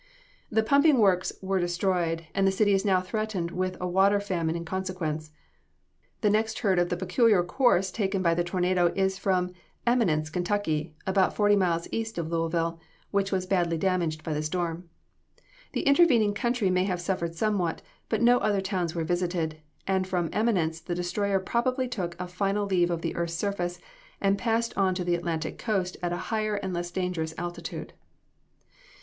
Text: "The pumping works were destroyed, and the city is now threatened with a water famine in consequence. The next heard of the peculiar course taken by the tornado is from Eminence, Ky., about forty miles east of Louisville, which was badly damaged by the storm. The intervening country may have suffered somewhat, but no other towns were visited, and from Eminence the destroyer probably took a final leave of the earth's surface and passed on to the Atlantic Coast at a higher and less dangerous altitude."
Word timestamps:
"The 0.51 0.63
pumping 0.63 0.97
works 0.97 1.31
were 1.43 1.59
destroyed, 1.59 2.25
and 2.33 2.47
the 2.47 2.51
city 2.51 2.73
is 2.73 2.83
now 2.83 3.01
threatened 3.01 3.51
with 3.51 3.77
a 3.79 3.87
water 3.87 4.19
famine 4.19 4.55
in 4.55 4.65
consequence. 4.65 5.29
The 6.21 6.29
next 6.31 6.57
heard 6.61 6.79
of 6.79 6.89
the 6.89 6.97
peculiar 6.97 7.43
course 7.43 7.91
taken 7.91 8.23
by 8.23 8.33
the 8.33 8.43
tornado 8.43 8.87
is 8.95 9.19
from 9.19 9.51
Eminence, 9.85 10.31
Ky., 10.31 10.95
about 11.05 11.35
forty 11.35 11.55
miles 11.55 11.87
east 11.91 12.17
of 12.17 12.31
Louisville, 12.31 12.79
which 13.11 13.31
was 13.31 13.45
badly 13.45 13.77
damaged 13.77 14.23
by 14.23 14.33
the 14.33 14.41
storm. 14.41 14.89
The 15.73 15.81
intervening 15.83 16.33
country 16.33 16.71
may 16.71 16.85
have 16.85 16.99
suffered 16.99 17.35
somewhat, 17.35 17.83
but 18.09 18.23
no 18.23 18.39
other 18.39 18.59
towns 18.59 18.95
were 18.95 19.03
visited, 19.03 19.57
and 19.85 20.07
from 20.07 20.31
Eminence 20.33 20.79
the 20.79 20.95
destroyer 20.95 21.37
probably 21.39 21.87
took 21.87 22.15
a 22.19 22.27
final 22.27 22.65
leave 22.65 22.89
of 22.89 23.03
the 23.03 23.15
earth's 23.15 23.35
surface 23.35 23.77
and 24.19 24.35
passed 24.39 24.75
on 24.75 24.95
to 24.95 25.03
the 25.03 25.13
Atlantic 25.13 25.59
Coast 25.59 25.95
at 26.01 26.11
a 26.11 26.17
higher 26.33 26.55
and 26.55 26.73
less 26.73 26.89
dangerous 26.89 27.35
altitude." 27.37 27.93